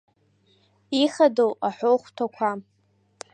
Ихадоу 1.01 1.51
аҳәоу 1.67 1.97
хәҭақәа… 2.03 2.49